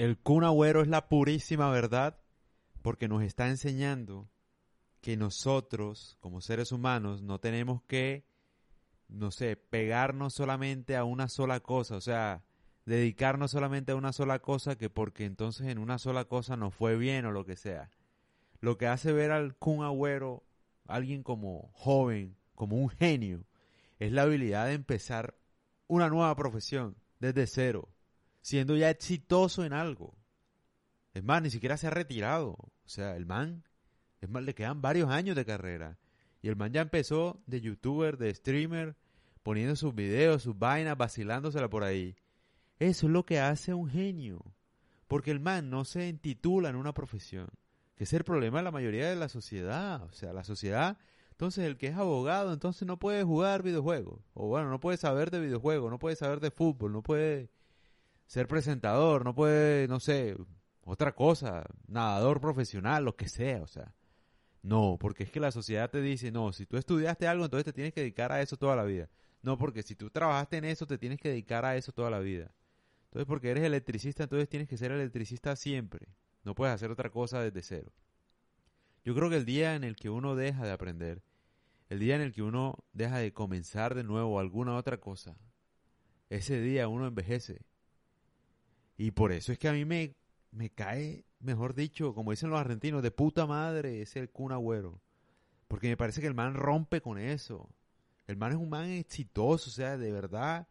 [0.00, 2.18] el Kun Agüero es la purísima verdad
[2.80, 4.30] porque nos está enseñando
[5.02, 8.24] que nosotros, como seres humanos, no tenemos que,
[9.08, 12.44] no sé, pegarnos solamente a una sola cosa, o sea,
[12.86, 16.96] dedicarnos solamente a una sola cosa que porque entonces en una sola cosa nos fue
[16.96, 17.90] bien o lo que sea.
[18.60, 20.44] Lo que hace ver al Kun Agüero,
[20.86, 23.44] alguien como joven, como un genio,
[23.98, 25.34] es la habilidad de empezar
[25.88, 27.90] una nueva profesión desde cero,
[28.40, 30.16] siendo ya exitoso en algo.
[31.12, 32.50] Es más, ni siquiera se ha retirado.
[32.52, 33.64] O sea, el man,
[34.20, 35.98] es más, le quedan varios años de carrera.
[36.42, 38.96] Y el man ya empezó de youtuber, de streamer,
[39.42, 42.16] poniendo sus videos, sus vainas, vacilándosela por ahí.
[42.78, 44.54] Eso es lo que hace un genio.
[45.06, 47.48] Porque el man no se intitula en una profesión.
[47.96, 50.02] Que es el problema de la mayoría de la sociedad.
[50.04, 50.96] O sea, la sociedad
[51.40, 54.20] entonces el que es abogado, entonces no puede jugar videojuegos.
[54.34, 57.48] O bueno, no puede saber de videojuegos, no puede saber de fútbol, no puede
[58.30, 60.36] ser presentador, no puede, no sé,
[60.84, 63.92] otra cosa, nadador profesional, lo que sea, o sea.
[64.62, 67.72] No, porque es que la sociedad te dice, no, si tú estudiaste algo, entonces te
[67.72, 69.10] tienes que dedicar a eso toda la vida.
[69.42, 72.20] No, porque si tú trabajaste en eso, te tienes que dedicar a eso toda la
[72.20, 72.54] vida.
[73.06, 76.06] Entonces, porque eres electricista, entonces tienes que ser electricista siempre.
[76.44, 77.92] No puedes hacer otra cosa desde cero.
[79.04, 81.22] Yo creo que el día en el que uno deja de aprender
[81.90, 85.36] el día en el que uno deja de comenzar de nuevo alguna otra cosa,
[86.28, 87.62] ese día uno envejece.
[89.00, 90.14] Y por eso es que a mí me,
[90.50, 95.00] me cae, mejor dicho, como dicen los argentinos, de puta madre es el Kun Agüero.
[95.68, 97.70] Porque me parece que el man rompe con eso.
[98.26, 100.68] El man es un man exitoso, o sea, de verdad,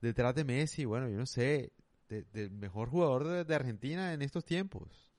[0.00, 1.72] detrás de Messi, bueno, yo no sé,
[2.08, 5.10] del mejor jugador de, de Argentina en estos tiempos.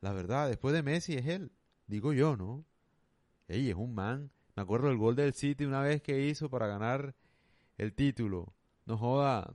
[0.00, 1.50] La verdad, después de Messi es él,
[1.88, 2.64] digo yo, ¿no?
[3.48, 6.68] Ey, es un man me acuerdo del gol del City una vez que hizo para
[6.68, 7.16] ganar
[7.76, 8.54] el título.
[8.86, 9.54] No joda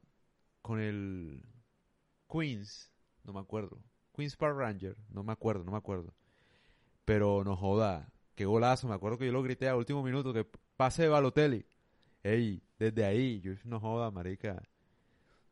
[0.61, 1.43] con el
[2.33, 2.91] Queens,
[3.23, 3.79] no me acuerdo.
[4.15, 6.15] Queens Park Ranger, no me acuerdo, no me acuerdo.
[7.05, 8.87] Pero no joda, qué golazo.
[8.87, 11.65] Me acuerdo que yo lo grité a último minuto que pase de Balotelli.
[12.23, 14.63] Ey, desde ahí, yo no joda, marica.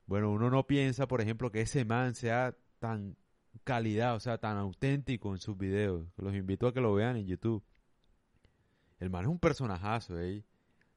[0.07, 3.15] Bueno, uno no piensa, por ejemplo, que ese man sea tan
[3.63, 6.07] calidad, o sea, tan auténtico en sus videos.
[6.17, 7.63] Los invito a que lo vean en YouTube.
[8.99, 10.43] El man es un personajazo, ¿eh?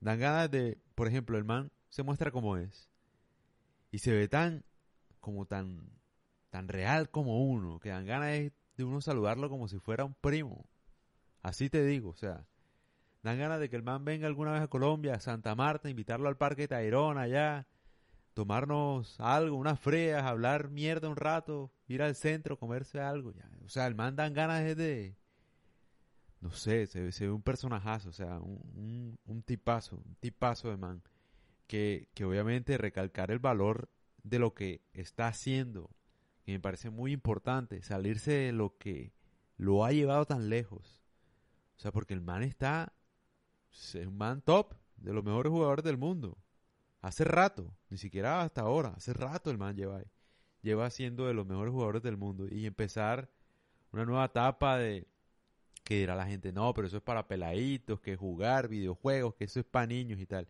[0.01, 2.91] Dan ganas de, por ejemplo, el man se muestra como es.
[3.91, 4.65] Y se ve tan,
[5.25, 5.81] como tan,
[6.51, 8.53] tan real como uno, que dan ganas de,
[8.85, 10.69] uno saludarlo como si fuera un primo.
[11.43, 12.47] Así te digo, o sea,
[13.23, 16.29] dan ganas de que el man venga alguna vez a Colombia, a Santa Marta, invitarlo
[16.29, 17.67] al Parque Tayrona allá,
[18.34, 23.33] tomarnos algo, unas freas, hablar mierda un rato, ir al centro, comerse algo.
[23.33, 23.49] Ya.
[23.65, 25.17] O sea, el man dan ganas de,
[26.41, 31.03] no sé, se, ve un personajazo, o sea, un, un, tipazo, un tipazo de man,
[31.67, 33.89] que, que obviamente recalcar el valor
[34.25, 35.91] de lo que está haciendo,
[36.45, 39.12] que me parece muy importante, salirse de lo que
[39.57, 41.03] lo ha llevado tan lejos.
[41.77, 42.93] O sea, porque el man está,
[43.71, 46.39] es un man top, de los mejores jugadores del mundo.
[47.01, 50.03] Hace rato, ni siquiera hasta ahora, hace rato el man lleva,
[50.63, 52.47] lleva siendo de los mejores jugadores del mundo.
[52.51, 53.29] Y empezar
[53.93, 55.07] una nueva etapa de,
[55.84, 59.61] que dirá la gente, no, pero eso es para peladitos, que jugar videojuegos, que eso
[59.61, 60.49] es para niños y tal.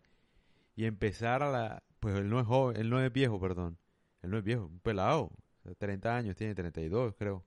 [0.75, 1.83] Y empezar a la...
[2.05, 3.79] Pues él no es joven, él no es viejo, perdón.
[4.21, 5.31] Él no es viejo, un pelado.
[5.79, 7.43] 30 años, tiene 32 creo.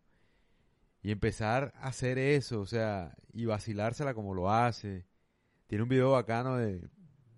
[1.00, 5.06] Y empezar a hacer eso, o sea, y vacilársela como lo hace.
[5.69, 6.91] Tiene un video bacano de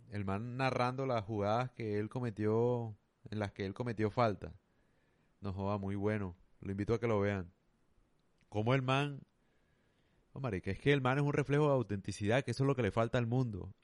[0.08, 2.96] el man narrando las jugadas que él cometió,
[3.28, 4.54] en las que él cometió falta.
[5.42, 6.38] No joda, muy bueno.
[6.62, 7.52] Lo invito a que lo vean.
[8.48, 9.20] Como el man
[10.34, 12.74] no, marica, es que el man es un reflejo de autenticidad, que eso es lo
[12.74, 13.74] que le falta al mundo.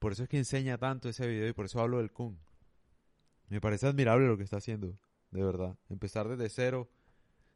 [0.00, 2.36] Por eso es que enseña tanto ese video y por eso hablo del Kun.
[3.48, 4.98] Me parece admirable lo que está haciendo,
[5.30, 5.76] de verdad.
[5.88, 6.88] Empezar desde cero,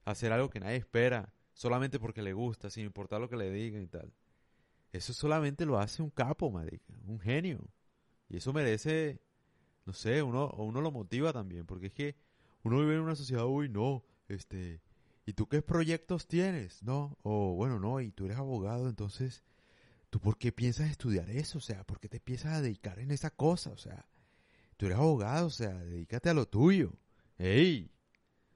[0.04, 3.82] hacer algo que nadie espera, solamente porque le gusta, sin importar lo que le digan
[3.82, 4.12] y tal.
[4.92, 7.60] Eso solamente lo hace un capo, marica, un genio.
[8.28, 9.20] Y eso merece,
[9.84, 12.16] no sé, uno, uno lo motiva también, porque es que
[12.62, 14.80] uno vive en una sociedad, uy, no, este,
[15.26, 16.82] ¿y tú qué proyectos tienes?
[16.82, 19.42] No, o bueno, no, y tú eres abogado, entonces,
[20.10, 21.58] ¿tú por qué piensas estudiar eso?
[21.58, 23.70] O sea, ¿por qué te empiezas a dedicar en esa cosa?
[23.70, 24.06] O sea,
[24.78, 26.92] tú eres abogado, o sea, dedícate a lo tuyo.
[27.36, 27.90] ¡Ey!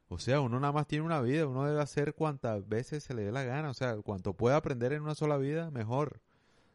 [0.08, 3.24] O sea, uno nada más tiene una vida, uno debe hacer cuantas veces se le
[3.24, 6.22] dé la gana, o sea, cuanto pueda aprender en una sola vida, mejor.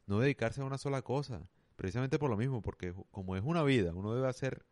[0.06, 3.94] No dedicarse a una sola cosa, precisamente por lo mismo, porque como es una vida,
[3.94, 4.66] uno debe hacer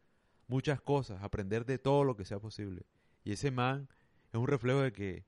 [0.48, 2.86] muchas cosas, aprender de todo lo que sea posible.
[3.24, 3.88] Y ese man
[4.34, 5.26] es un reflejo de que,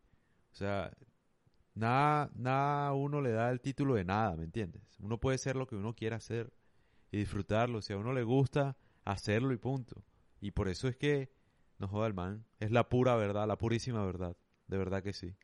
[0.52, 0.92] o sea,
[1.74, 4.82] nada, nada uno le da el título de nada, ¿me entiendes?
[5.00, 6.52] Uno puede ser lo que uno quiera hacer
[7.12, 7.82] y disfrutarlo.
[7.82, 8.76] Si a uno le gusta,
[9.12, 10.04] hacerlo y punto.
[10.40, 11.32] Y por eso es que
[11.80, 12.46] No joda el man.
[12.60, 14.36] Es la pura verdad, la purísima verdad.
[14.68, 15.36] De verdad que sí.